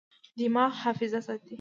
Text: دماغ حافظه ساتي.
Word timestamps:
دماغ 0.37 0.71
حافظه 0.83 1.19
ساتي. 1.25 1.49